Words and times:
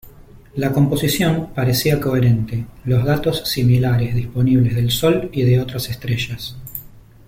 La 0.55 0.71
composición 0.73 1.51
parecía 1.53 2.01
coherente 2.01 2.65
los 2.85 3.05
datos 3.05 3.47
similares 3.47 4.15
disponibles 4.15 4.73
del 4.73 4.89
sol 4.89 5.29
y 5.31 5.43
de 5.43 5.59
otras 5.59 5.89
estrellas. 5.89 6.55